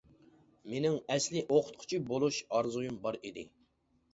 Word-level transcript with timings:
مېنىڭ 0.69 0.95
ئەسلى 1.15 1.43
ئوقۇتقۇچى 1.43 1.99
بولۇش 2.09 2.41
ئارزۇيۇم 2.57 2.99
بار 3.05 3.19
ئىدى. 3.21 3.49